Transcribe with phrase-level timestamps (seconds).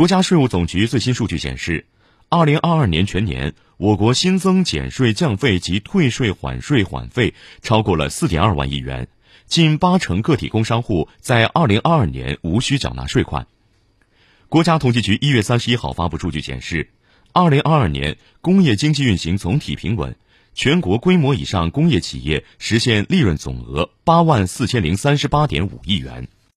[0.00, 1.84] 国家税务总局最新数据显示
[2.30, 9.08] 二零二二年全年我国新增减税降费及退税缓税缓费超过了四点二万亿元
[9.44, 13.46] 近八成个体工商户在二零二二年无需缴纳税款。
[14.48, 16.88] 国家统计局一月三十一号发布数据显示
[17.34, 20.16] 二零二二年工业经济运行总体平稳
[20.54, 26.26] 全国规模以上工业企业实现利润总额八万四千零三十八点五亿元。